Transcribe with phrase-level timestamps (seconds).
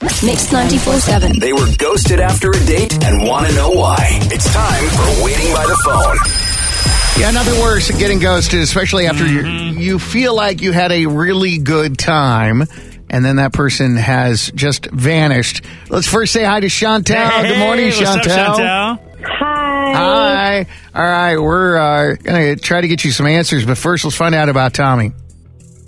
[0.00, 1.40] Mix 94.7.
[1.40, 3.96] They were ghosted after a date and want to know why.
[4.30, 7.20] It's time for Waiting by the Phone.
[7.20, 11.06] Yeah, nothing worse than getting ghosted, especially after you you feel like you had a
[11.06, 12.62] really good time.
[13.10, 15.64] And then that person has just vanished.
[15.88, 17.42] Let's first say hi to Chantel.
[17.42, 18.54] good morning, what's up, Chantel.
[18.56, 19.00] Chantel?
[19.24, 19.92] Hi.
[19.94, 20.66] Hi.
[20.94, 24.16] All right, we're uh, going to try to get you some answers, but first let's
[24.16, 25.12] find out about Tommy.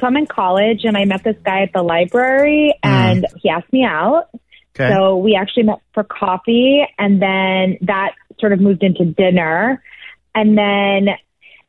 [0.00, 3.72] So I'm in college and I met this guy at the library and he asked
[3.72, 4.28] me out.
[4.74, 4.90] Okay.
[4.92, 9.82] So we actually met for coffee and then that sort of moved into dinner.
[10.34, 11.08] And then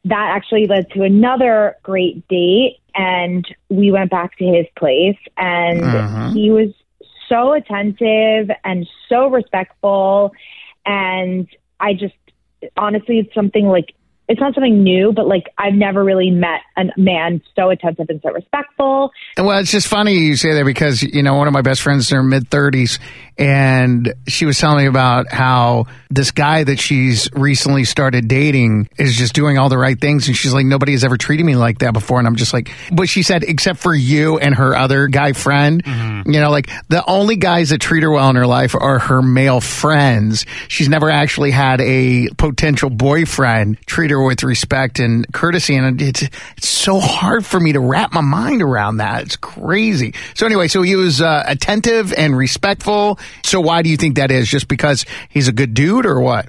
[0.06, 5.82] that actually led to another great date and we went back to his place and
[5.82, 6.34] Mhm.
[6.34, 6.70] he was
[7.30, 10.34] so attentive and so respectful
[10.86, 11.48] and
[11.80, 12.16] I just
[12.78, 13.94] honestly it's something like
[14.32, 18.22] it's not something new, but like I've never really met a man so attentive and
[18.24, 19.12] so respectful.
[19.38, 22.10] Well, it's just funny you say that because, you know, one of my best friends
[22.10, 22.98] in her mid 30s,
[23.38, 29.18] and she was telling me about how this guy that she's recently started dating is
[29.18, 30.28] just doing all the right things.
[30.28, 32.20] And she's like, nobody has ever treated me like that before.
[32.20, 35.84] And I'm just like, but she said, except for you and her other guy friend,
[35.84, 36.32] mm-hmm.
[36.32, 39.22] you know, like the only guys that treat her well in her life are her
[39.22, 40.46] male friends.
[40.70, 45.76] She's never actually had a potential boyfriend treat her with respect and courtesy.
[45.76, 46.24] And it's,
[46.58, 49.24] it's so hard for me to wrap my mind around that.
[49.24, 50.14] It's crazy.
[50.34, 53.20] So anyway, so he was uh, attentive and respectful.
[53.44, 54.48] So why do you think that is?
[54.48, 56.48] Just because he's a good dude or what?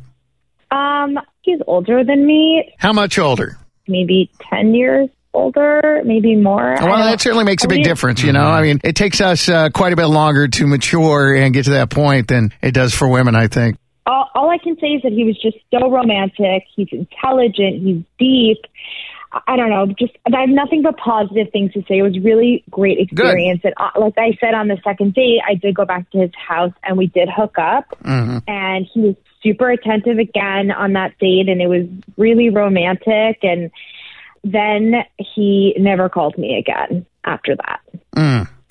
[0.70, 3.58] Um, he's older than me, How much older?
[3.88, 6.76] maybe 10 years older, maybe more.
[6.80, 8.44] Well, that certainly makes a big mean, difference, you know?
[8.44, 11.70] I mean, it takes us uh, quite a bit longer to mature and get to
[11.72, 13.76] that point than it does for women, I think.
[14.34, 16.64] All, I can say is that he was just so romantic.
[16.74, 17.82] He's intelligent.
[17.82, 18.58] He's deep.
[19.46, 19.86] I- don't know.
[19.86, 21.98] Just I have nothing but positive things to say.
[21.98, 23.60] It was really great experience.
[23.64, 26.30] And uh, like I said on the second date, I did go back to his
[26.34, 27.96] house and we did hook up.
[28.46, 33.38] And he was super attentive again on that date, and it was really romantic.
[33.42, 33.70] And
[34.44, 37.80] then he never called me again after that.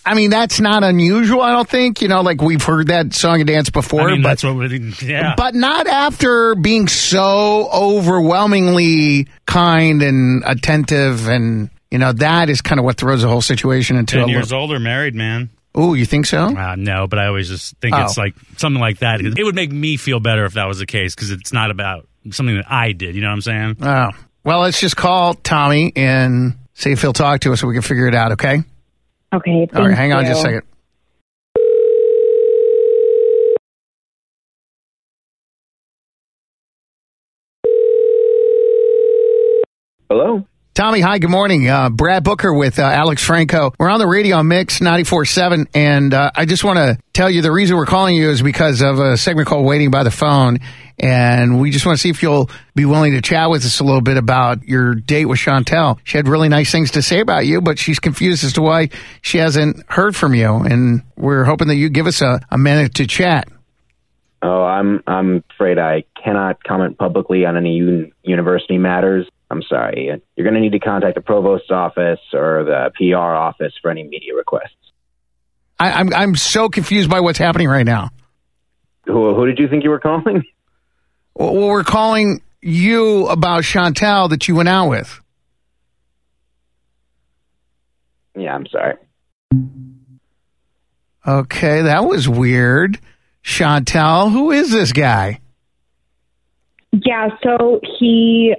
[0.05, 2.01] I mean, that's not unusual, I don't think.
[2.01, 4.55] You know, like we've heard that song and dance before, I mean, but that's what
[4.55, 5.35] we, yeah.
[5.37, 12.79] but not after being so overwhelmingly kind and attentive and you know that is kind
[12.79, 14.61] of what throws the whole situation into a 10 years little.
[14.61, 15.49] older, married, man.
[15.73, 16.45] Oh, you think so?
[16.45, 18.03] Uh, no, but I always just think Oh.
[18.03, 19.21] it's like something like that.
[19.21, 22.07] It would make me feel better if that was the case because it's not about
[22.31, 23.15] something that I did.
[23.15, 23.77] You know what I'm saying?
[23.81, 24.09] Oh.
[24.43, 27.83] Well, let's just call Tommy and see if he'll talk to us so we can
[27.83, 28.63] figure it out, okay?
[29.33, 29.67] Okay.
[29.73, 30.63] All right, thank hang on just a second.
[40.09, 40.45] Hello.
[40.73, 41.69] Tommy, hi, good morning.
[41.69, 43.73] Uh, Brad Booker with uh, Alex Franco.
[43.77, 47.41] We're on the radio on Mix 94.7, and uh, I just want to tell you
[47.41, 50.59] the reason we're calling you is because of a segment called Waiting by the Phone,
[51.01, 53.83] and we just want to see if you'll be willing to chat with us a
[53.83, 55.97] little bit about your date with Chantel.
[56.03, 58.89] She had really nice things to say about you, but she's confused as to why
[59.21, 62.93] she hasn't heard from you, and we're hoping that you give us a, a minute
[62.95, 63.49] to chat.
[64.43, 69.27] Oh, I'm I'm afraid I cannot comment publicly on any un- university matters.
[69.49, 70.05] I'm sorry.
[70.35, 74.03] You're going to need to contact the provost's office or the PR office for any
[74.03, 74.69] media requests.
[75.77, 78.11] I, I'm, I'm so confused by what's happening right now.
[79.05, 80.43] Who who did you think you were calling?
[81.35, 85.19] Well, we're calling you about Chantel that you went out with.
[88.35, 88.95] Yeah, I'm sorry.
[91.27, 92.99] Okay, that was weird.
[93.43, 95.39] Chantel, who is this guy?
[96.91, 98.55] Yeah, so he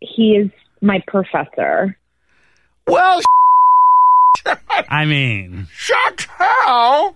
[0.00, 0.50] he is
[0.80, 1.96] my professor.
[2.86, 3.20] Well,
[4.88, 7.14] I mean, Chantel.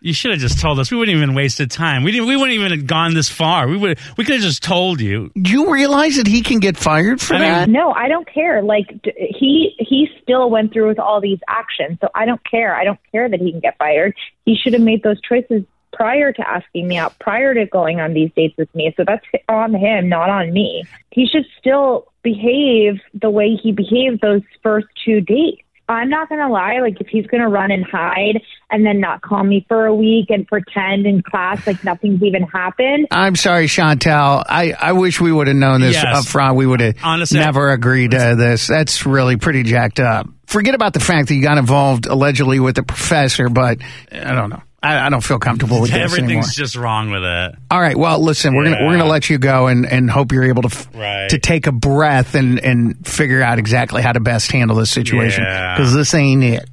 [0.00, 0.90] You should have just told us.
[0.90, 2.04] We wouldn't even wasted time.
[2.04, 2.28] We didn't.
[2.28, 3.66] We wouldn't even have gone this far.
[3.68, 3.98] We would.
[4.16, 5.30] We could have just told you.
[5.40, 7.68] Do you realize that he can get fired for I mean- that?
[7.68, 8.62] No, I don't care.
[8.62, 12.74] Like d- he he still went through with all these actions, so I don't care.
[12.76, 14.14] I don't care that he can get fired.
[14.44, 18.12] He should have made those choices prior to asking me out, prior to going on
[18.14, 18.92] these dates with me.
[18.96, 20.84] So that's on him, not on me.
[21.10, 25.62] He should still behave the way he behaved those first two dates.
[25.88, 26.80] I'm not going to lie.
[26.82, 29.94] Like, if he's going to run and hide and then not call me for a
[29.94, 33.06] week and pretend in class like nothing's even happened.
[33.10, 34.44] I'm sorry, Chantel.
[34.46, 36.04] I, I wish we would have known this Yes.
[36.06, 36.56] up front.
[36.56, 38.66] We would have Honestly, never agreed to this.
[38.66, 40.28] That's really pretty jacked up.
[40.46, 43.78] Forget about the fact that you got involved allegedly with the professor, but
[44.12, 44.62] I don't know.
[44.82, 46.16] I, I don't feel comfortable with this anymore.
[46.18, 47.54] Everything's just wrong with it.
[47.70, 47.96] All right.
[47.96, 50.68] Well, listen, we're gonna we're gonna let you go and, and hope you're able to
[50.68, 51.28] f- Right.
[51.30, 55.42] to take a breath and and figure out exactly how to best handle this situation
[55.42, 55.76] Yeah.
[55.76, 56.68] because this ain't it.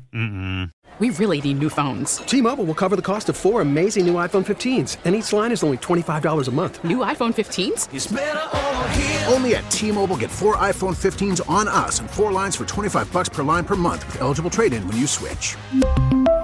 [0.98, 2.19] We really need new phones.
[2.19, 5.62] T-Mobile will cover the cost of four amazing new iPhone 15s, and each line is
[5.62, 6.81] only $25 a month.
[6.86, 9.34] New iPhone 15s?
[9.34, 13.28] Only at T-Mobile get four iPhone 15s on us and four lines for 25 bucks
[13.28, 15.57] per line per month with eligible trade-in when you switch.